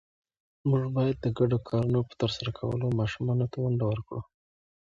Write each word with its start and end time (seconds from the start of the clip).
موږ 0.69 0.83
باید 0.95 1.17
د 1.21 1.25
ګډو 1.37 1.57
کارونو 1.69 1.99
په 2.07 2.13
ترسره 2.21 2.51
کولو 2.59 2.97
ماشومانو 2.99 3.45
ته 3.51 3.57
ونډه 3.61 3.85
ورکړو 3.87 4.21